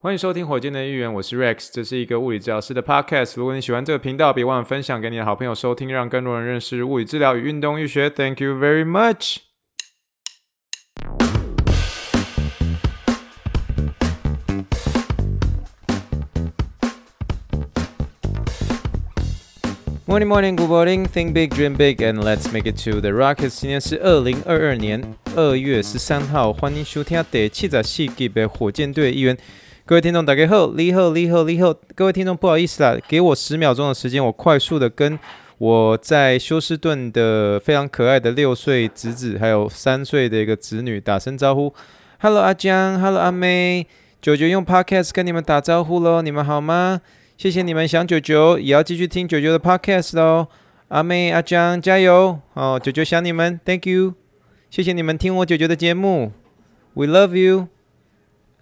[0.00, 3.32] 欢迎收听火箭的预言，我是 Rex，这是一个物理治疗师的 Podcast。
[3.34, 8.08] 如果你喜欢这个频道，别忘了分享给你的好朋友收听，让更多人认识物理治疗与运动医学。
[8.08, 9.38] Thank you very much。
[20.06, 21.06] Morning, morning, good morning.
[21.06, 23.60] Think big, dream big, and let's make it to the rockets.
[23.60, 25.02] 今天是二零二二年
[25.34, 29.36] 二月十三号，欢迎收听第七十四集的火箭队预言。
[29.88, 31.74] 各位听众，大家好，你好，你好，你好。
[31.94, 35.18] 各位听众，不好意思啦，给我十秒钟的时间，我快速的跟
[35.56, 41.72] 我在休斯顿的非常可爱的六岁侄子，还有三岁的一个侄女打声招呼。
[42.18, 43.86] Hello，阿江，Hello，阿妹，
[44.20, 47.00] 九九用 Podcast 跟你们打招呼喽，你们好吗？
[47.38, 50.48] 谢谢你们想九九，也要继续听九九的 Podcast 喽。
[50.88, 52.38] 阿妹，阿江，加油！
[52.52, 54.12] 哦，九九想你们，Thank you，
[54.68, 56.32] 谢谢你们听我九九的节目
[56.92, 57.68] ，We love you。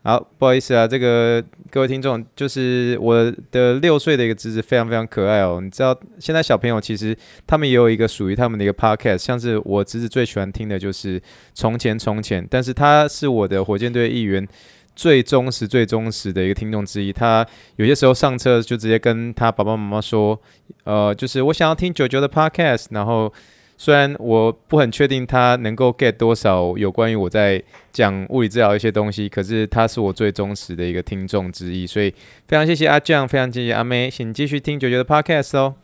[0.07, 5.59] 好，不好意思啊，这个各位听众，就是我的六岁的一个侄子，非常非常可爱哦。
[5.61, 11.19] 你知道，现在小朋友其实他们也有一个属于他们的一个 podcast，像是我侄子最喜欢听的就是
[11.55, 14.47] 《从前从前》，但是他是我的火箭队一员
[14.95, 17.13] 最忠实、最忠实的一个听众之一。
[17.13, 20.41] 他有些时候上车就直接跟他爸爸妈妈说，
[20.85, 23.33] 呃，就是我想要听九九的 podcast，然后。
[23.79, 32.11] 虽然我不很确定他能够 get 多少有关于我在讲物理治疗一些东西，可是他是我最忠实的一个听众之一，所以
[32.49, 35.75] 非常谢谢阿酱，非常谢谢阿妹，请继续听九九的 podcast 哦。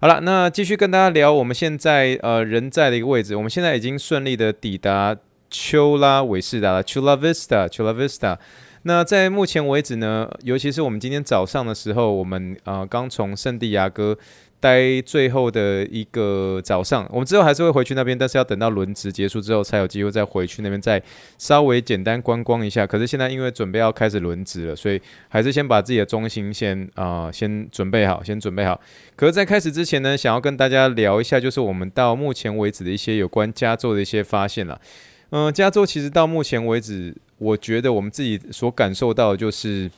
[0.00, 5.14] 好了，那继续跟大家聊我们现在呃人在的一个位置，我们现在已经顺利的抵达
[5.50, 8.38] 丘拉韦士达了，Chula Vista，Chula Vista。
[8.82, 14.16] 那在目前为止呢，尤其是我们今天早上的时候，我们呃刚从圣地亚哥。
[14.64, 21.02] 待最后的一个早上，我们之后还是会回去那边，但是要等到轮值结束之后才有机会再回去那边，再
[21.36, 22.86] 稍微简单观光一下。
[22.86, 24.98] 可是现在因为准备要开始轮值了，所以
[25.28, 28.80] 还是先把自己的中心先啊、先准备好，先准备好。
[29.14, 34.80] 可是，在开始之前呢，想要跟大家聊一下，就是我们到目前为止的一些有关加州的一些发现了。
[35.28, 39.90] 嗯、加州其实到目前为止，我觉得我们自己所感受到的就是，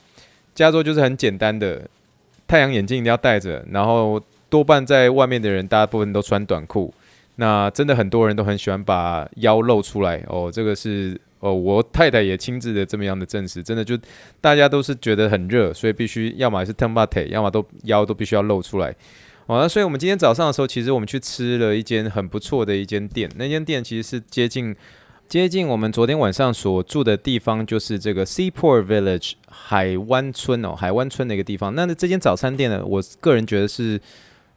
[0.53, 1.87] 加州就是很简单的，
[2.45, 4.21] 太阳眼镜一定要戴着，然后。
[4.49, 6.93] 多半在外面的人，大部分都穿短裤。
[7.39, 10.49] 那真的很多人都很喜欢把腰露出来哦。
[10.51, 13.61] 这个是哦，我太太也亲自的这么样的证实。
[13.61, 13.95] 真的就
[14.41, 18.89] 大家都是觉得很热，所以必须要么是 tempate，要么都腰都必须要露出来。
[19.45, 23.29] 哦，那所以我们今天早上的时候，其实我们去吃了一间很不错的一间店。
[23.35, 24.75] 那间店其实是接近
[25.27, 31.75] 接近我们昨天晚上所住的地方，就是这个 Seaport Village 海湾村哦，海湾村的一个地方。
[31.75, 34.01] 那这间早餐店呢，我个人觉得是。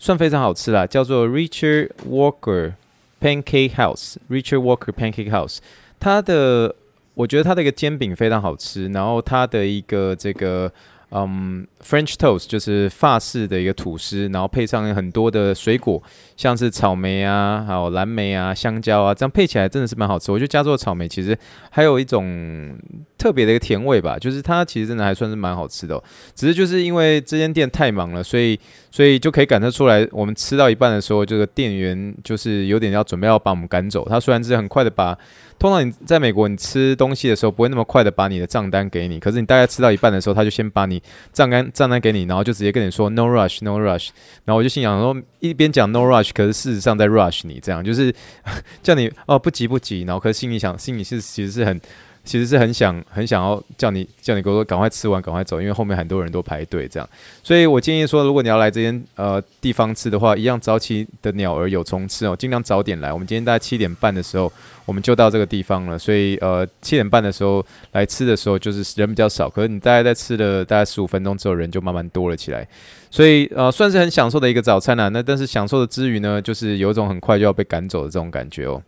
[0.00, 2.72] 算非常好吃啦，叫做 Richard Walker
[3.20, 4.16] Pancake House。
[4.28, 5.58] Richard Walker Pancake House，
[6.00, 6.74] 它的
[7.14, 10.72] 我觉得它的一个煎饼非常好吃，然后它的一个这个。
[11.12, 16.00] 嗯、，French toast 就是法式的一个吐司，然后配上很多的水果，
[16.36, 20.30] 像是草莓啊，还有蓝莓啊、香蕉啊，这样配起来真的是蛮好吃。
[20.30, 21.36] 我觉得加州的草莓其实
[21.70, 22.78] 还有一种
[23.18, 26.00] 特别的一个甜味吧，就是它其实真的还算是蛮好吃的。
[26.34, 28.58] 只是就是因为这间店太忙了，所以
[28.90, 34.08] 所以就可以感受出来，我们吃到一半的时候，这个店员就是有点要准备要把我们赶走。
[34.08, 35.18] 他虽然是很快的把。
[35.58, 40.99] 通常你在美国，你吃东西的时候不会那么快的把你的账单给你，可是你大概吃到一半的时候，他就先把你
[41.32, 44.10] 账单账单给你，然后就直接跟你说 no rush no rush，
[44.44, 48.14] 然后我就心想说一边讲 no rush，可是事实上在 rush 你这样，就是
[48.82, 51.80] 叫你哦不急不急，然后可心里想心里是其实是很。
[52.30, 57.08] 其实是很想很想要叫你叫你给我赶快吃完赶快走，因为后面很多人都排队这样，
[57.42, 63.12] 所以我建议说，如果你要来这间呃地方吃的话，一样早起的鸟儿有虫吃哦，尽量早点来。
[63.12, 64.52] 我们今天大概七点半的时候
[64.84, 72.64] 我们就到这个地方了，所以呃七点半的时候来吃的时候就是人比较少，可是你大概在吃了大概十五分钟之后人就慢慢多了起来，
[73.10, 75.08] 所以呃算是很享受的一个早餐啦。
[75.08, 78.80] 那但是享受的之余呢，就是有一种很快就要被赶走的这种感觉哦。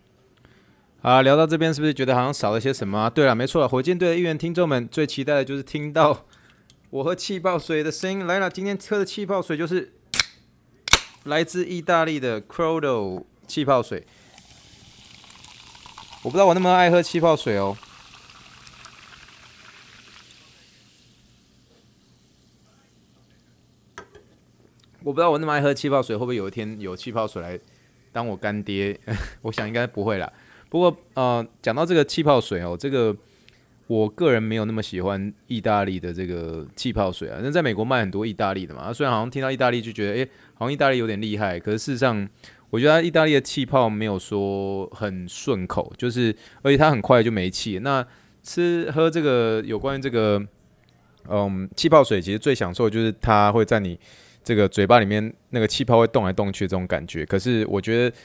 [1.03, 3.11] 啊，聊到这边是不是觉得好像少了些什么？
[3.11, 6.27] 对了，没错，火箭队的议员听众们最期待的就是听到
[6.91, 8.49] 我喝气泡水的声音来了。
[8.49, 9.95] 今天喝的气泡水就是
[11.25, 14.07] 来自意大利的 Crodo 气泡水。
[16.23, 17.77] 我不知道我那么爱喝气泡水哦。
[25.01, 27.59] 我不知道我那么爱喝气泡水，会不会有一天有气泡水来
[28.13, 29.01] 当我干爹？
[29.43, 30.33] 我想应该不会啦。
[30.73, 33.15] 不过，呃，讲到这个气泡水哦，这个
[33.89, 37.41] 我个人没有那么喜欢意大利的这个气泡水啊。
[37.43, 40.25] 那在美国卖很多意大利的嘛，虽然好像听到意大利就觉得，诶，
[40.55, 42.27] 好像意大利有点厉害，可是事实上，
[42.71, 47.79] 我觉得意大利的气泡没有说很顺口，就是而且它很快就没气。
[47.81, 48.03] 那
[48.43, 50.43] 吃喝这个有关于这个
[51.29, 54.01] 嗯，气泡水其实最享受就是它会在你
[54.43, 57.27] 这个嘴巴里面那个气泡会动来动去这种感觉。
[57.27, 58.17] 可是我觉得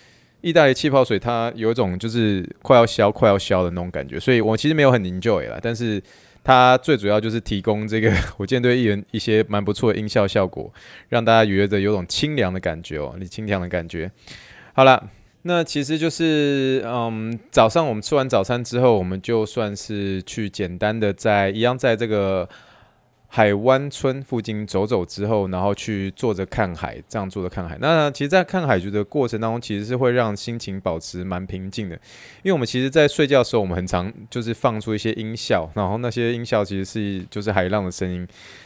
[0.41, 5.59] 意大利气泡水它有一种就是快要消、快要消的那种感觉，所以我其实没有很 enjoy 啦。
[5.61, 6.01] 但是
[6.43, 10.71] 它最主要就是提供这个火箭队议员一些蛮不错的音效效果，
[11.09, 14.11] 让大家觉得有种清凉的感觉哦，你清凉的感觉。
[14.73, 15.09] 好了。
[15.43, 22.49] 那其实就是，嗯，早上我们吃完早餐之后，我们就算是去简单的在一样在这个
[23.29, 27.77] 海湾村附近走走之后，然后去坐着看海，这样坐着看海。
[27.79, 31.95] 那其实，在看海的过程当中，其实是会让心情保持蛮平静的，
[32.41, 38.25] 因为我们其实，在睡觉的时候，我们很常就是放出一些音效，然后那些音效其实是就是海浪的声音。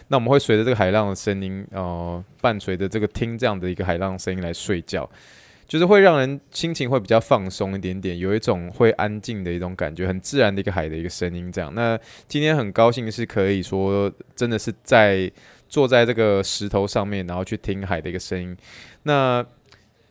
[0.10, 5.10] 那我们会随着这个海浪的声音，呃，伴随着这个听这样的一个海浪声音来睡觉。
[5.72, 11.50] 就是会让人心情会比较放松一点点，有一种会安静的一种感觉，很自然的一个海的一个声音。
[11.50, 11.98] 这样，那
[12.28, 15.32] 今天很高兴是可以说，真的是在
[15.70, 18.54] 坐在这个石头上面，然后去听海的一个声音。
[19.04, 19.42] 那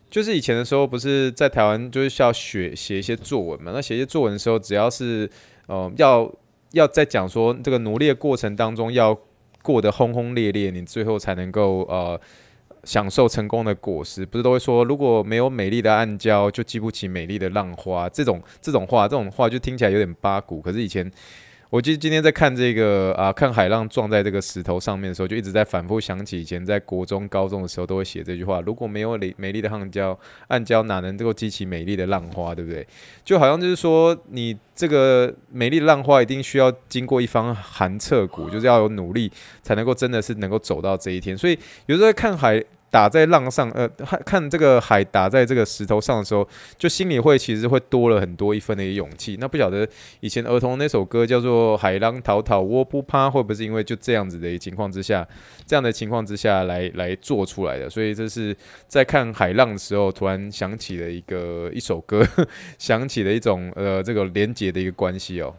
[0.09, 3.71] 就是以前的时候，不是在台湾就是需要学写一些作文嘛？
[3.75, 5.29] 那写一些作文的时候，只要是
[5.67, 6.35] 呃要
[6.73, 9.15] 要在讲说这个努力的过程当中要
[9.61, 12.19] 过得轰轰烈烈，你最后才能够呃。
[12.85, 18.09] 享受成功的果实，不是都会说，如果没有美丽的暗礁，就激不起美丽的浪花。
[18.09, 20.61] 这种这种话，这种话就听起来有点八股。
[20.61, 21.11] 可是以前。
[21.71, 30.19] 我记得今天在看这个啊，看海浪撞在这个石头上面的时候，就一直在反复想起以前在国中、高中的时候都会写这句话：如果没有美美丽的暗礁，
[30.49, 32.85] 暗礁哪能够激起美丽的浪花，对不对？
[33.25, 39.31] 就好像就是说，你这个美丽的浪花一定需要经过一番寒彻骨，就是要有努力
[39.63, 41.39] 才能够真的是能够走到这一天。
[41.39, 41.57] 所以
[41.87, 42.61] 有时候看海。
[42.91, 43.89] 打在浪上，呃，
[44.27, 46.47] 看这个海打在这个石头上的时候，
[46.77, 49.37] 就心里会其实会多了很多一分的勇气。
[49.41, 49.89] 那不晓得
[50.19, 55.27] 以前儿童那首歌叫做《海浪滔滔我不怕》，会不会是因为就这样子的情况之下，
[55.65, 57.89] 这样的情况之下来来做出来的？
[57.89, 58.57] 所以这是
[58.89, 62.27] 在看海浪的时候，突然想起了一个一首歌，
[62.77, 65.55] 想起了一种呃这个连结的一个关系哦。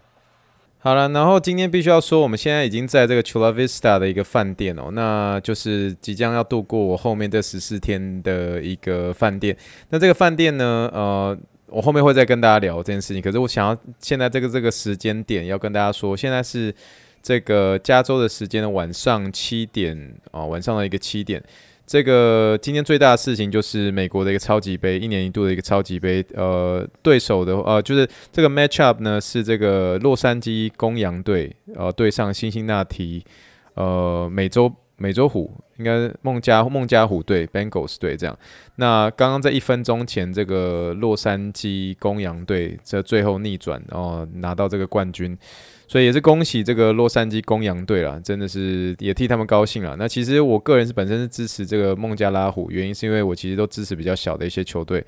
[0.83, 9.55] 好了，然后今天必须要说，我们现在已经在这个 Chula Vista 的一个饭店哦，那就是即将要度过我后面这十四天的一个饭店。
[9.89, 11.37] 那这个饭店呢，呃，
[11.67, 13.21] 我后面会再跟大家聊这件事情。
[13.21, 16.73] 可是我想要现在这个这个时间点要跟大家说，现在是
[17.21, 21.43] 这个加州的时间的晚上七点哦，晚上的一个七点。
[21.91, 26.25] 这个今天最大的事情就是美国的一个超级杯，一年一度的一个超级杯。
[26.33, 33.21] 呃，对手的呃，就是这个 match up 呢是这个洛杉矶公羊队，呃，对上辛辛那提，
[33.73, 38.37] 呃，美洲美洲虎，应该孟加孟加虎队 Bengals 队这样。
[38.75, 45.35] 那刚刚在一分钟前，这个洛杉矶公羊队这最后逆转，然后拿到这个冠军。
[45.87, 49.95] 所以也是恭喜这个洛杉矶公羊队啦，真的是也替他们高兴了。
[49.97, 55.03] 那其实我个人是本身是支持这个孟加拉虎，原因是因为我其实都支持比较小的一些球队。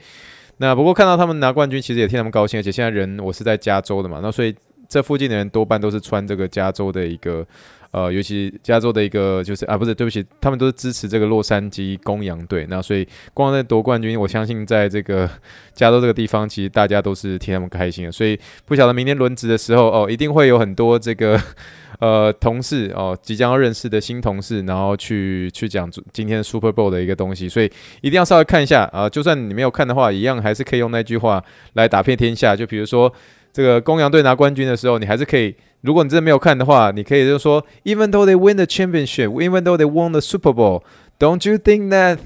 [0.57, 2.59] 那不过看到他们拿冠军，其实也替他们高兴。
[2.59, 4.53] 而且现在人我是在加州的嘛，那所以
[4.93, 7.45] 这附近的人多半都是穿这个加州的一个。
[7.93, 12.65] 呃，尤其加州的一个就是啊，不是，对不起，他们都是支持这个洛杉矶公羊队。
[12.67, 15.29] 那所以光在夺冠军，我相信在这个
[15.75, 18.11] 加州这个地方，其实大家都是替他们开心的。
[18.11, 18.35] 所以
[18.65, 21.39] 不晓得明天轮值的时候哦， 一定会有很多这个
[22.01, 27.47] 呃同事哦，即将要认识的新同事，然后去去讲今天 Super Bowl 的一个东西。
[27.47, 32.55] 所以一定要稍微看一下啊，就算你没有看的话，一样还是可以用那句话来打遍天下。
[32.55, 33.13] 就比如说
[33.53, 35.55] 这个公羊队拿冠军的时候，你还是可以。
[35.81, 40.81] 如果你真的没有看的话，你可以就说，Even though they win the championship, even though they won the Super Bowl,
[41.19, 42.19] don't you think that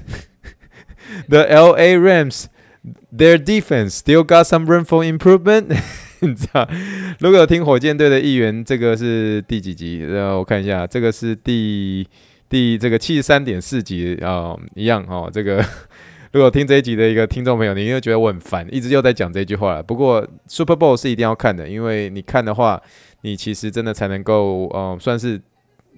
[1.28, 2.46] the LA Rams,
[3.14, 5.76] their defense still got some room for improvement？
[6.20, 6.68] 你知道，
[7.18, 9.98] 如果有听火箭队的议员，这个是第几集？
[9.98, 12.06] 让我看一下，这个是第
[12.48, 15.28] 第这个七十三点四集啊、一样哦。
[15.32, 15.64] 这个
[16.32, 19.82] 如果听这一集的一个听众朋友，你一定觉得我很烦，一直又在讲这句话。
[19.82, 22.80] 不过 Super Bowl 是一定要看的，因为你看的话。
[23.22, 25.42] 你其实真的才能够，呃，算是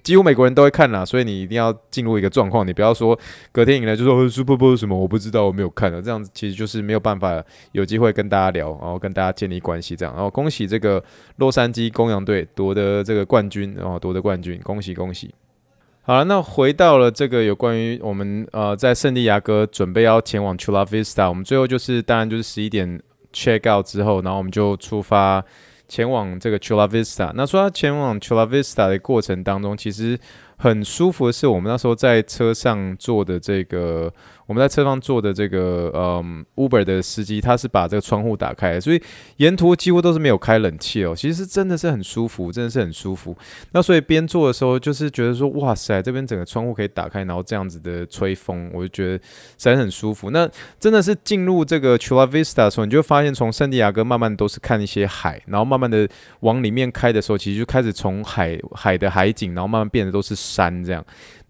[0.01, 3.17] 几乎美国人都会看啦，所以你一定要进入一个状况，你不要说
[3.51, 7.39] 隔天赢了就说 Super Bowl 什么我不知道，我没有看了，这样子其实就是没有办法
[7.73, 11.01] 有机会跟大家聊，然后跟大家建立关系这样，然后恭喜这个
[11.35, 15.31] 洛杉矶公羊队夺得这个冠军，然后夺得冠军，恭喜恭喜！
[16.11, 23.01] 好了，那回到了这个有关于我们呃在圣地亚哥准备要前往 Chula Vista，我们最后就是当然就是十一点
[23.31, 25.41] check out 之后，然后我们就出发。
[25.87, 30.19] 前往这个 Chula Vista，那说到前往 Chula Vista 的过程当中，其实
[30.57, 34.11] 很舒服的是，我们那时候在车上坐的这个。
[34.51, 39.01] 我们在车上坐的这个嗯 Uber 的司机，他是把这个窗户打开，所以
[39.37, 41.15] 沿途几乎都是没有开冷气哦。
[41.15, 43.33] 其实真的是很舒服，真的是很舒服。
[43.71, 49.23] 那所以边坐的时候，就是觉得说，哇塞，这边整个窗户可以打开，然后这样子的吹风，我就觉得实
[49.57, 50.31] 在很舒服。
[50.31, 50.45] 那
[50.77, 56.05] 真的是进入这个 Chula Vista 的时候，你就发现从圣地亚哥慢慢都是看一些海，然后慢慢的
[56.41, 61.01] 往里面开的时候，其实就开始从海海的海景，然后慢慢变得都是山这样。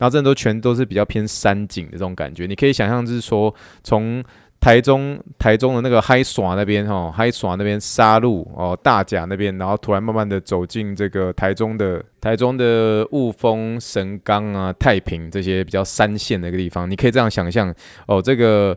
[0.02, 3.54] 然后这都全都是比较偏山景的这种感觉，你可以想象就是说，
[3.84, 4.24] 从
[4.60, 17.72] 台中台中的那个嗨耍那边哈，嗨耍那边沙鹿哦，大甲那边，然后突然慢慢的走进这个台中的台中的雾峰、神冈啊、太平这些比较山线的一个地方，你可以这样想象
[18.08, 18.76] 哦，这个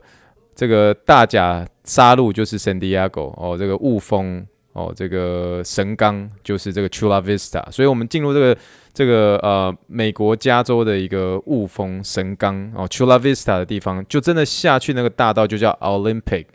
[0.54, 8.54] 这个大甲沙鹿就是 San Diego 哦，这个雾峰哦，这个神冈就是这个 Chula Vista，所以我们进入这个。
[8.94, 16.46] 这个呃，美国加州的一个雾峰神冈哦，Chula Vista 的地方，就真的下去那个大道就叫 Olympic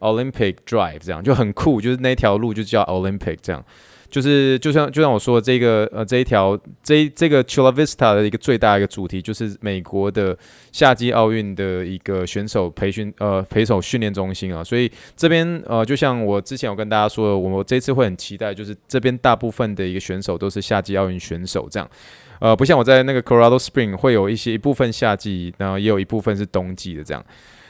[0.00, 3.64] Olympic Drive，这样就很酷，就是那条路就叫 Olympic 这样。
[4.10, 10.36] 就是就像就像我说的这个呃这一条这这个 Chula Vista 的一个最大一个主题就是美国的
[10.72, 21.90] 夏季奥运的一个选手培训呃陪手训练中心啊，所以这边呃就像我之前有跟大家说的，我这次会很期待，就是这边大部分的一个选手都是夏季奥运选手这样，
[22.40, 27.24] 呃不像我在那个 Colorado Spring 会有一些一部分夏季，然后也有一部分是冬季的这样。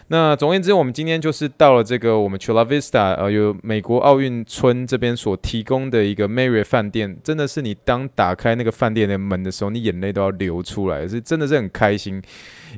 [0.08, 12.22] 那总而言之，我们今天就是到了这个我们 Chula Vista，呃，有美国奥运村这边所提供的一个 Marriott 饭店，真的是你当打开那个饭店的门的时候，你眼泪都要流出来，是真的是很开心。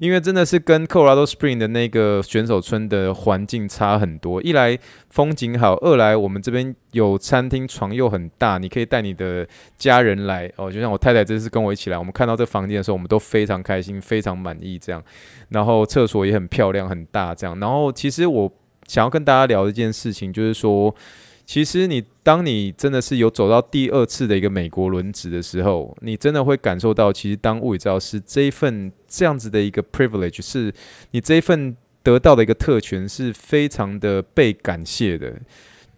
[0.01, 4.79] 因为真的是跟 Colorado Spring 的那个选手村的环境差很多，一来
[5.11, 10.71] 风景好，二来我们这边有餐厅，床又很大，你可以带你的家人来哦。
[10.71, 15.03] 就像我太太这次跟我一起来，我们看到这房间的时候，我们都非常开心，非常满意这样。
[15.49, 17.59] 然后厕所也很漂亮，很大这样。
[17.59, 18.53] 然后其实我
[18.87, 20.95] 想要跟大家聊一件事情，就是说。
[21.49, 30.71] 其实你当你真的是有走到第二次的一个美国轮值的时候，你真的会感受到，其实当物理治疗师这一份这样子的一个 privilege，是
[31.13, 35.41] 你这一份得到的一个特权，是非常的被感谢的。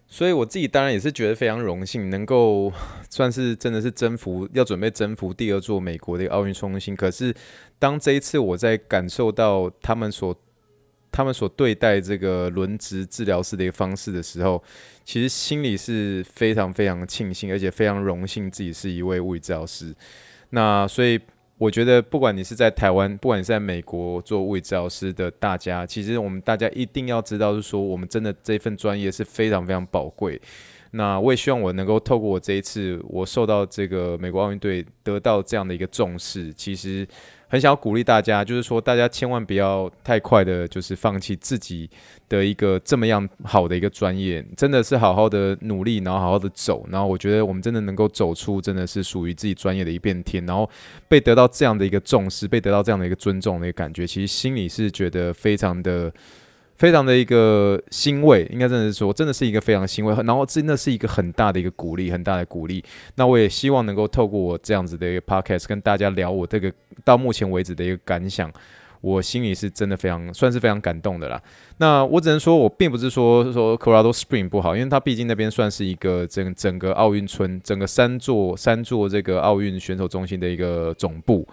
[0.06, 2.72] 所以我自己当然也是觉得非常荣幸，能够
[3.08, 6.94] 算是真的是征服，要准备征服第二座美国的一个奥运中心。
[6.94, 7.34] 可是
[7.76, 10.32] 当这一次我在感受到他们所
[11.12, 14.62] 他们所对待这个轮值治疗师的一个方式的时候，
[15.10, 19.92] 其实心里是非常非常庆幸，而且非常荣幸自己是一位物理治疗师。
[20.50, 21.18] 那所以
[21.58, 30.40] 我觉得，不管你是在台湾，不管你是在美国做物理治疗师的大家，其实我们大家一定要知道，是说我们真的这份专业是非常非常宝贵。
[30.92, 37.06] 那我也希望我能够透过我这一次，我受到这个美国奥运队得到这样的一个重视，其实。
[37.52, 41.90] 很想要鼓励大家，就是说，大家千万不要太快的，就是放弃自己
[42.28, 50.70] 的一个这么样好的一个专业，真的是好好的努力，然后好好的走，然后我觉得我们真的能够走出，真的是属于自己专业的一片天，然后
[51.08, 56.12] 被得到这样的一个重视，被得到这样的一个尊重的一个感觉，其实心里是觉得非常的。
[56.80, 62.82] 非常的一个欣慰，应该真的是说，真的是一个非常欣慰，然后真的是一个很大的一个鼓励，很大的鼓励。
[63.16, 66.72] 那我也希望能够透过我这样子的一个 podcast 跟大家聊我这个
[67.04, 68.50] 到目前为止的一个感想，
[69.02, 71.38] 我心里是真的非常算是非常感动的啦。
[71.76, 81.46] 那我只能说，我并不是说说 Colorado Spring 不好，因为它毕竟那边算是一个整整个奥运村，整个三座三座这个奥运选手中心的一个总部。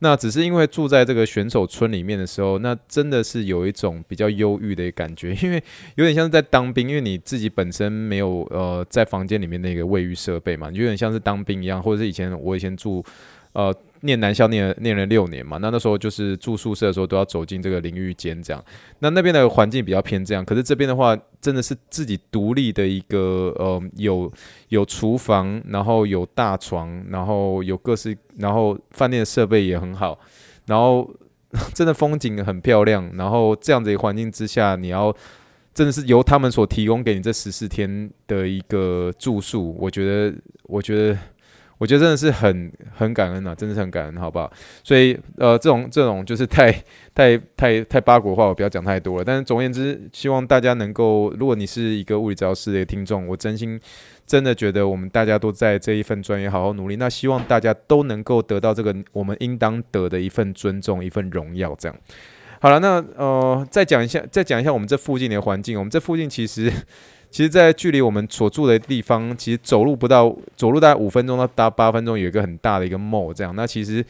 [0.00, 5.62] 那只是因为住在这个选手村里面的时候，那真的是有一种比较忧郁的感觉， 因为
[5.96, 13.04] 有点像是在当兵，因为你自己本身没有呃在房间里面那个卫浴设备嘛，就有点像是当兵一样，或者是以前我以前住
[13.52, 13.74] 呃。
[14.02, 18.64] 念男校念了念了六年嘛，那那时候就是住宿舍的时候都要走进这个淋浴间这样。
[19.00, 24.32] 那那边的环境比较偏这样，可是这边的话真的是自己独立的一个呃，有
[24.68, 30.18] 有厨房，然后有大床，然后有各式，然后饭店的设备也很好，
[30.66, 31.08] 然后
[31.74, 33.10] 真的风景很漂亮。
[33.16, 35.14] 然后这样的一个环境之下，你要
[35.74, 41.18] 真的是由他们所提供给你这十四天的一个住宿，我觉得，我觉得。
[41.78, 44.52] 我觉得真的是很很感恩啊，真的是很感恩，好不好？
[44.82, 46.72] 所以呃，这种这种就是太
[47.14, 49.24] 太太太八卦的话，我不要讲太多了。
[49.24, 53.80] 但是总而言之，希望大家能够，如果你是一个物理治疗师的听众，我真心
[54.26, 56.96] 真的觉得我们大家都在这一份专业好好努力。
[56.96, 61.76] 那希望大家都能够得到这个我们应当得的一份尊重，一份荣耀。
[61.78, 61.96] 这样
[62.60, 65.78] 好了，那呃，再讲一下，再讲一下我们这附近的环境。
[65.78, 66.72] 我们这附近其实。
[67.30, 73.54] 其实，在距离我们所住的地方，其实走路不到，走路大概五分钟到八八分钟，有一个很大的一个 mall，这样。
[73.54, 74.04] 那其实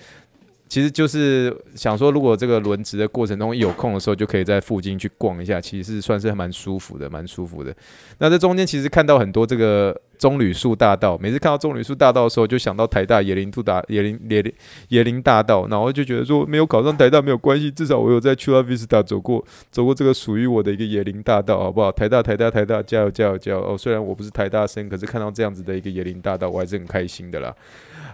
[0.69, 7.75] 其实就是想说，如果这个轮值的过程中一有空的时候，就可以在附近去逛一下，其实是算是蛮舒服的，蛮舒服的。
[8.19, 14.53] 那这中间其实看到很多这个棕榈树大道，每次看到棕榈树大道的时候，就想到台大野林度大野林野林
[14.89, 21.91] 野林大道，然后就觉得说没有考上台大没有关系，至少我有在 Chula Vista 走过走过这个属于我的一个野林大道，好不好？
[21.91, 23.73] 台大台大台大，加油加油加油！
[23.73, 27.55] 哦，虽然我不是台大生，可是看到这样子的一个野林大道，我还是很开心的啦。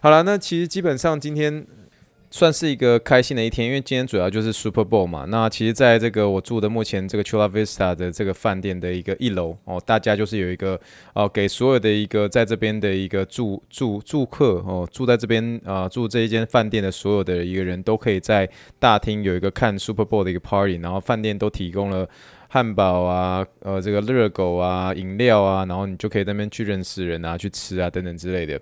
[0.00, 1.66] 好了，那其实基本上今天。
[2.36, 5.24] 算是一个开心的一天，因为今天主要就是 Super Bowl 嘛。
[5.28, 10.76] 那其实，在这个我住的目前这个 Chula Vista 的这个饭店的一个一楼哦，大家就是有一个
[11.12, 18.50] 哦，给所有的一个在这边的一个住住住客哦，住在这边啊，住这一间饭店的所有的一个人都可以在
[18.80, 22.08] 大厅有一个看 Super Bowl 的一个 party，然后饭店都提供了
[22.48, 28.60] 汉堡啊，呃，这个热狗啊，饮料啊，然后你就可以在那边去认识人啊，去吃啊，等等之类的。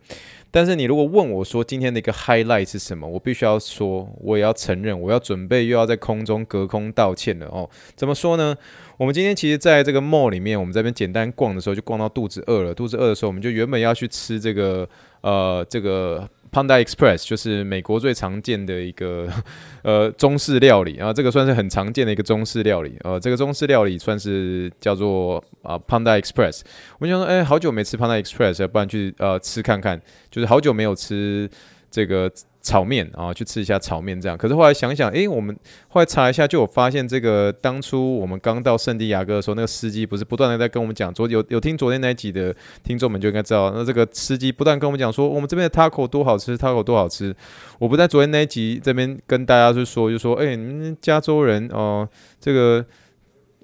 [0.52, 7.68] 但是你如果问我说今天的一个 highlight 是什么，我必须要说，我也要承认，我要准备又要在空中隔空道歉了哦。
[7.96, 8.54] 怎么说呢？
[8.98, 12.72] 我们今天其实在这个 mall 里面，我们这边简单逛的时候，就逛到肚子饿了。
[12.72, 14.88] 肚子饿的时候，我们就原本要去吃这个
[15.22, 16.28] 呃这个。
[16.52, 19.26] Panda Express 就是美国最常见的一个
[19.82, 26.60] 呃中式料理啊，这个算是很常见的一个中式料理，呃，这个中式料理算是叫做啊 Panda Express。
[26.98, 29.98] 我想说，哎，好久没吃 Panda Express，不然去呃吃看看，
[30.30, 31.48] 就是好久没有吃
[31.92, 32.28] 这个。
[32.64, 34.38] 炒面啊，去吃一下炒面这样。
[34.38, 35.52] 可是后来想想，诶、我们
[35.88, 47.34] 后来查一下，就有发现这个当初我们刚到圣地亚哥的时候，那个司机不是不断的在跟我们讲，昨有有听昨天那一集的听众们就应该知道，那这个司机不断跟我们讲说，我们这边的 taco 多好吃，taco 多好吃。
[47.80, 52.08] 我不在昨天那一集这边跟大家就说，就说，诶、你们加州人哦、
[52.40, 52.86] 这个。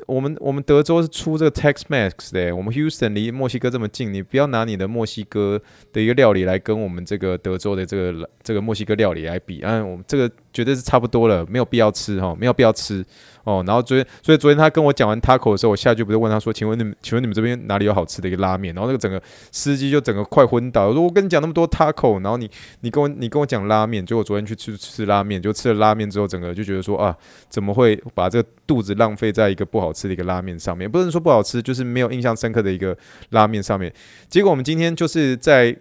[0.07, 5.61] 我们我们德州是出这个 Tex-Mex 的，我们 Houston 离墨西哥这么近，你不要拿你的墨西哥
[5.93, 13.05] 的一个料理来跟我们这个德州的这个这个墨西哥料理来比，啊，我们这个绝对是差不多了，没有必要吃哈，没有必要吃。
[13.45, 18.75] 哦，然后昨天，所以昨天他跟我讲完 taco 的时候，我下句不是问他说，请问你们，请问你们这边哪里有好吃的一个拉面？
[18.75, 20.89] 然后那个整个司机就整个快昏倒。
[20.89, 22.51] 我说我跟你讲那么多 taco，然后你
[22.81, 27.17] 你跟我你跟我讲拉面，结果昨天去吃吃拉面，就吃了拉面之后，整个就觉得说啊，
[27.49, 30.91] 怎么会把这个肚子浪费在一个不好吃的一个拉面上面？
[30.91, 32.95] 不能说不好吃，就是没有印象深刻的一个
[33.31, 33.91] 拉面上面。
[34.29, 35.75] 结果我们今天就是在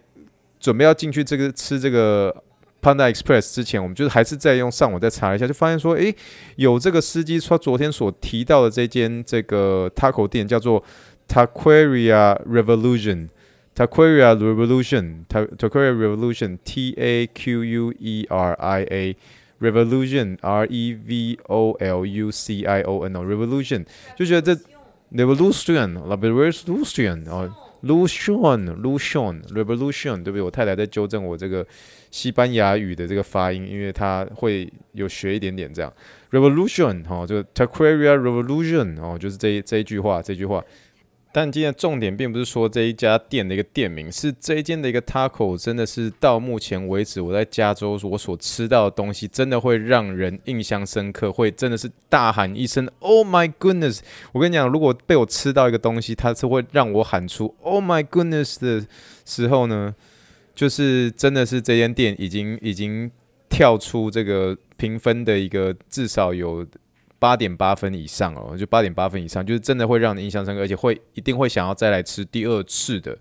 [0.58, 2.34] 准备要进去这个吃这个。
[2.82, 6.16] Panda Express 之前，我们就是还是在用上网再查一下，就发现说，诶，
[6.56, 10.84] 有这个司机说昨天所提到的这间这个 taco 店叫做
[11.28, 19.18] Taqueria Revolution，Taqueria Revolution，Taqueria Revolution，T A Q U E R I A
[19.60, 23.84] Revolution R E V O L U C I O N 哦，Revolution
[24.16, 24.62] 就觉得这
[25.12, 27.52] Revolution，Revolution 哦。
[27.84, 30.42] Lucian，Lucian，Revolution，对不对？
[30.42, 31.64] 我太太在纠正我这个
[32.18, 35.94] 西班牙语的这个发音，因为她会有学一点点这样。
[36.32, 40.64] Revolution，哈，就 Taqueria Revolution，哦，就是这一这一句话，这句话。
[41.32, 54.00] 但今天的重点并不是说这一家店的一个店名，是这一间的一个 taco，真的是到目前为止我在加州我所吃到的东西，真的会让人印象深刻，会真的是大喊一声 “Oh my goodness”。
[54.32, 58.88] 我跟你讲，如果被我吃到一个东西，它是会让我喊出 “Oh my goodness” 的
[59.24, 59.94] 时候呢，
[60.58, 63.10] 就是真的是这间店已经已经
[63.48, 66.66] 跳出这个评分的一个至少有。
[67.20, 73.18] 八点八分以上哦，就八点八分以上，就是真的会让你印象深刻，而且会一定会想要再来吃第二次的。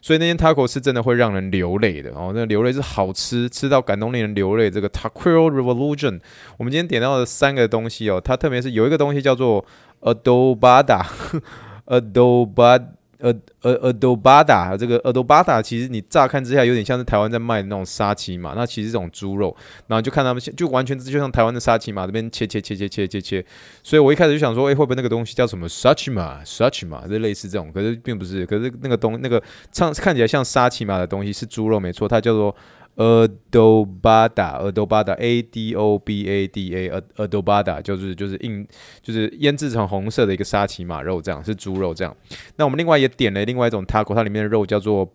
[0.00, 4.70] 所以那间 taco 是真的会让人流泪的哦，那流泪是好吃，吃到感动令人流泪。
[4.70, 6.20] 这个 taco revolution，
[6.58, 9.66] 我们今天点到的三个东西哦，它特别是有一个东西叫做
[10.02, 12.84] Adobada，Adobada。
[13.24, 19.56] 呃呃，adobada 这个 adobada 其实你乍看之下有点像是台湾在卖的那种沙琪玛，那其实这种猪肉，
[19.86, 23.44] 然后就看他们就完全就像台湾的沙琪玛这边切切切切切切切，
[23.82, 32.54] 所以我一开始就想说，哎，会不会那个东西叫什么沙琪玛沙琪玛，就类似这种，可是并不是，可是那个东那个唱看起来像沙琪玛的东西是猪肉没错，它叫做。
[32.96, 38.64] Adobada，Adobada，A D O B A D A，Adobada 就是就是印
[39.02, 42.16] 就是腌制成红色的一个沙琪玛肉，这样是猪肉这样。
[42.56, 45.12] 那我们另外也点了另外一种 taco，它里面的肉叫做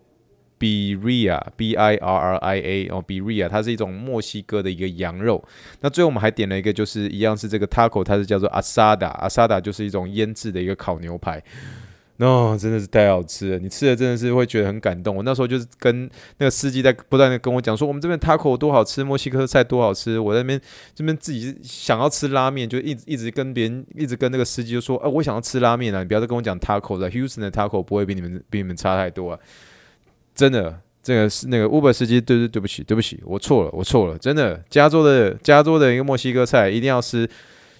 [0.58, 5.42] Birria，B I R R I A 哦，Birria，它是一种墨西哥的一个羊肉。
[5.80, 11.42] 那最后我们还点了一个，就是一样是这个 taco，它是叫做 Asada，Asada 就是一种腌制的一个烤牛排。
[12.20, 13.58] 哦，真的是太好吃了！
[13.58, 15.16] 你吃了真的是会觉得很感动。
[15.16, 20.18] 我那时候就是跟那个司机在不断的跟我讲说，我们这边 taco 多好吃，墨西哥菜多好吃。
[20.18, 20.60] 我在那边
[20.94, 26.00] 这边自己想要吃拉面，就一直一直跟别人，一直跟那个司机就说，哎、我想要吃拉面啊！
[26.00, 29.38] 你不要再跟我讲 taco 了，Houston 的 taco 不会比你们比你们差太多啊！
[30.34, 37.26] 真的这个是那个 Uber 司机，对对对不起，对不起，我错了，我错了，真的，加州的加州的一个墨西哥菜一定要吃。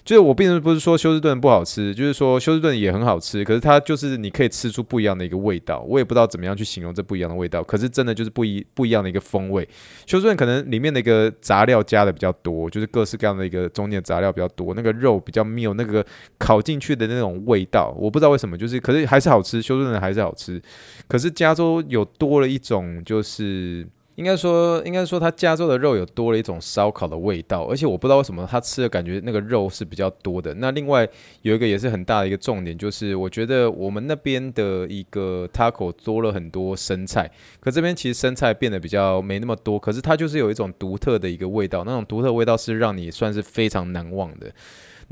[0.03, 9.67] 就是我并不是说休斯顿不好吃，就是说休斯顿也很好吃，可是它就是你可以吃出不一样的一个味道，我也不知道怎么样去形容这不一样的味道，可是真的就是不一不一样的一个风味。
[10.07, 16.05] 休斯顿可能里面的一个杂料加的比较多，就是各式各样的一个中间杂料比较多，那个肉比较没有那个
[16.39, 20.61] 烤进去的那种味道，我不知道为什么，就是可是还是好吃，休斯顿还是好吃，
[21.07, 23.87] 可是加州有多了一种就是。
[24.21, 30.53] 应该说，应该说，它加州的肉有多了一种烧烤的味道，而且我不知道为什么他吃的感觉那个肉是比较多的。
[30.53, 31.09] 那另外
[31.41, 44.51] 有一个也是很大的一个重点，就是我觉得我们那边的一个 taco 多了很多生菜，可这边其实生菜变得比较没那么多，可是它就是有一种独特的一个味道，那种独特味道是让你算是非常难忘的。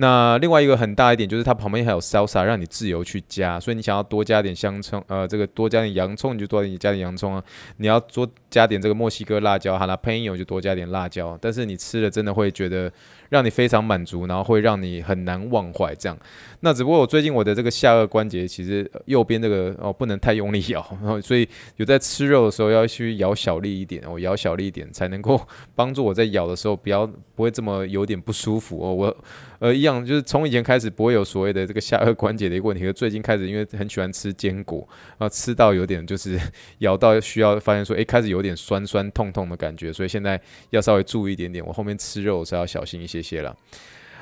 [0.02, 7.44] 那另外一个很大一点就是它旁边还有 salsa 让你自由去加，所以你想要多加点香葱，呃，这个多加点洋葱你就多加点洋葱啊，
[7.78, 12.92] 你要多加点这个墨西哥辣椒，哈拉佩尼就多加点辣椒，但是你吃了真的会觉得。
[13.30, 15.94] 让你非常满足，然后会让你很难忘怀。
[15.94, 16.18] 这样，
[16.62, 25.40] 那只不过我最近我的这个下颚关节其实右边这个哦不能太用力咬，然后所以有在吃肉的时候要去咬小力一点，我、哦、咬小力一点才能够
[25.76, 28.92] 帮助我在咬的时候不要不会这么有点不舒服哦。
[28.92, 29.18] 我
[29.60, 34.88] 呃一样就是从以前开始不会有所谓的这个下颚关节的一个问题，可最近开始因为很喜欢吃坚果，
[35.20, 36.40] 然后吃到有点就是
[36.80, 40.42] 咬到需要发现说诶开始有点酸酸痛痛的感觉，所以现在
[40.72, 43.20] 要稍微注意一点点，我后面吃肉是要小心一些。
[43.22, 43.56] 些了。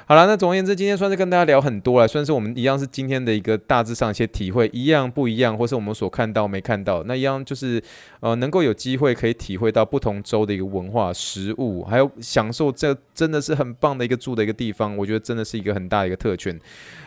[0.10, 7.84] 好了，那总而言之，今天算是跟大家聊很多了，算是我们一样是今天的一个大致上一些体会，一样不一样，或是我们所看到没看到，那一样就是
[8.22, 16.58] 呃，能够有机会可以体会到不同州的一个文化、食物，还有享受这真的是很棒的一个住的一个地方，我觉得真的是一个很大的一个特权。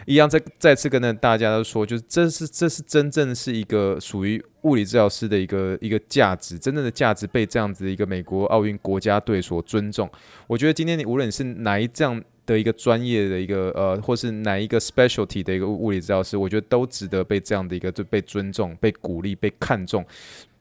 [0.05, 10.07] 一样再再次跟大家都说，就是这是这是真正是一个属于物理治疗师的一个一个价值，真正的价值被这样子的一个美国奥运国家队所尊重。
[10.47, 12.23] 我觉得今天你无论是哪一这样。
[12.55, 20.05] 的一个专业的一个呃，或是哪一个 specialty 的一个物理治疗师，我觉得都值得被这样的一个就被尊重、被鼓励、被看重。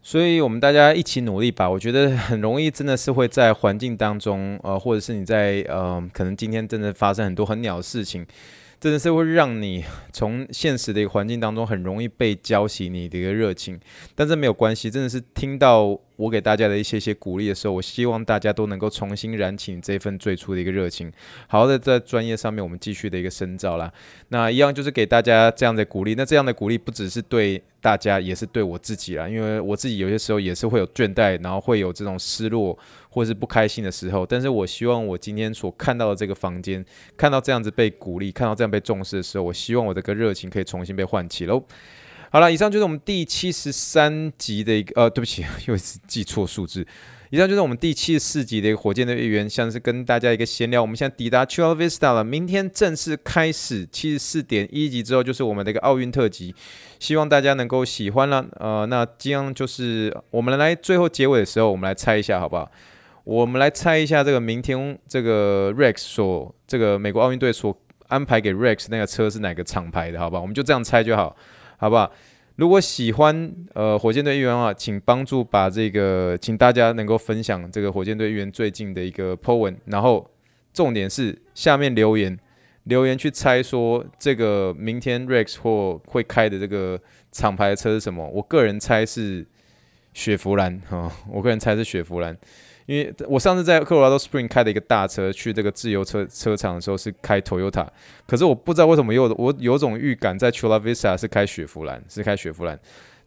[0.01, 1.69] 所以，我们大家一起努力吧。
[1.69, 8.25] 我觉得很容易，真的是会在环境当中，呃，或者是你在呃，可能今天真的发生很多很鸟的事情。
[8.79, 13.77] 真的是会让你从现实的一个环境当中很容易被浇熄你的一个热情，
[14.15, 14.89] 但这没有关系。
[14.89, 21.09] 真的是听到我给大家的一些些鼓励的时候，我希望大家都能够重新燃起这份最初的一个热情，
[21.47, 23.89] 好好的在专业上面我们继续的一个深造啦。
[24.27, 32.77] 那一样就是给大家这样的鼓励，那这样的鼓励不只是对大家，也是对我自己啦，因为我自己有些时候也是会有倦怠，然后会有这种失落。
[33.11, 36.85] 或是不开心的时候，但是我希望我今天所看到的这个房间，
[37.17, 41.63] 看到这样子被鼓励，看到这样被重视的时候，我希望我这个热情可以重新被唤起喽。
[42.31, 46.85] 好了，以上就是我们第七十三集的一个，呃，对不起， 又一次记错数字。
[47.31, 50.79] 以上就是我们第七十四集的一个火箭队队员，像是跟大家一个闲聊。
[50.81, 56.53] 我们现在抵达 Chula Vista 了，明天正式开始七十四点一集之后，就是我们的一个奥运特辑，
[56.99, 58.45] 希望大家能够喜欢了。
[58.59, 62.69] 呃，那这样就是我们来最后结尾的时候，我们来猜一下好不好？
[63.23, 67.75] 我们来猜一下，这个明天这个 Rex 所这个美国奥运队所
[68.07, 70.19] 安排给 Rex 那个车是哪个厂牌的？
[70.19, 71.35] 好吧，我们就这样猜就好，
[71.79, 72.11] 好不好？
[72.57, 80.29] 如果喜欢呃火箭队议员的话，请帮助把这个，请大家能够分享这个火箭队议员最近的一个 po 文，然后
[80.73, 82.37] 重点是下面留言
[82.83, 86.99] 留言去猜说这个明天 Rex 或会开的这个
[87.31, 88.27] 厂牌的车是什么？
[88.27, 89.47] 我个人猜是
[90.13, 92.37] 雪佛兰哈，我个人猜是雪佛兰。
[92.89, 97.85] 因为我上次在科罗拉多 Spring 开的一个大车去这个自由车车场的时候是开 Toyota，
[98.25, 102.79] 可是我不知道为什么有我有种预感在 Chula Vista 是开雪佛兰，是开雪佛兰。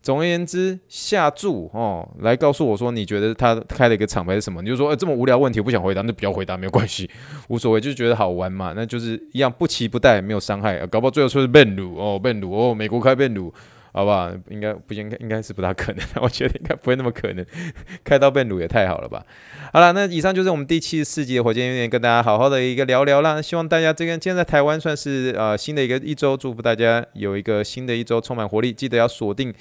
[0.02, 4.60] 总而言之，下注哦，来告诉我说你觉得他开了一个厂牌是什么？
[4.60, 7.08] 你就说，呃，这么无聊问题不想回答，那不要回答没有关系，
[7.46, 13.52] 无所谓，就是觉得好玩嘛，那就是一样不期不待，没有伤害，搞不好最后说是 Ben 鲁哦，Ben 鲁哦，美国开 menu
[13.92, 14.32] 好不好？
[14.48, 17.44] 应该不应该应该是不大可能， 我觉得应该不会那么可能。
[18.02, 19.24] 开刀被撸也太好了吧？
[19.72, 23.40] 好了，那以上就是我们第七十四集的火箭有点跟大家好好的一个聊聊啦。
[23.40, 28.72] 希望大家这个现在台湾算是呃新的一个一周，祝福大家有一个新的一周充满活力。
[28.72, 29.52] 记得要锁定。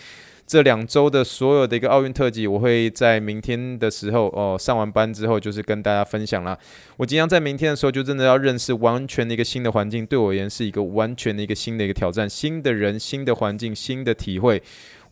[0.51, 6.59] 这两周的所有的一个奥运特辑，我会在明天的时候哦，上完班之后就是跟大家分享了。
[6.97, 14.61] 我即将在明天的时候就真的要认识完全的一个新的环境，对我而言是一个完全的一个新的一个挑战，新的人、新的环境、新的体会。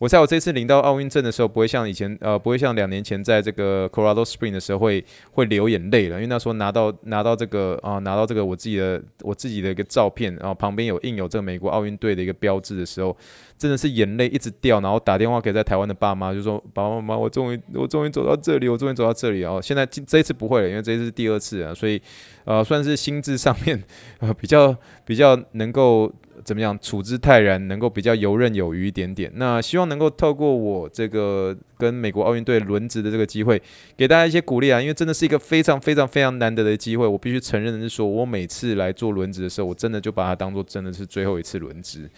[0.00, 13.14] 我在我这次领到奥运证的时候，不会像以前呃，不会像两年前在这个 Colorado Spring 的时候会会流眼泪了，因为那时候拿到拿到这个啊，拿到这个我自己的我自己的一个照片，然后旁边有印有这个美国奥运队的一个标志的时候，
[13.58, 19.60] 真的是眼泪一直掉，然后打电话给在台湾的爸妈，就说爸爸妈妈，我终于我终于走到这里，我终于走到这里啊！
[19.60, 22.00] 现在这一次不会了，因为这一次是第二次啊，所以
[22.44, 23.78] 呃，算是心智上面
[24.20, 26.10] 呃比较比较能够。
[26.44, 29.30] 怎么样处之泰然，能够比较游刃有余一点点。
[29.34, 33.60] 那希望能够透过我这个跟美国奥运队轮值的这个机会，
[33.96, 34.80] 给大家一些鼓励啊！
[34.80, 37.06] 因为真的是一个非常非常非常难得的机会。
[37.06, 42.08] 我必须承认的是说，我每次来做轮值的时候，我真的就把它当做真的是最后一次轮值。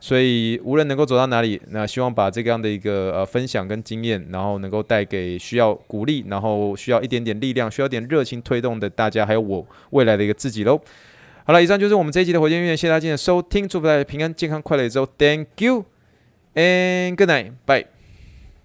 [0.00, 10.80] 所以无论能够走到哪里，那希望把这个样的一个呃分享跟经验，然后能够带给需要鼓励，然后需要一点点力量，需要点热情推动的大家，还有我未来的一个自己喽。
[11.52, 15.84] 好了，以上就是我们这一集的火箭音乐，谢谢大家今天的收听，祝福大家平安、健康、快乐一周，Thank you
[16.54, 17.91] and good night，bye。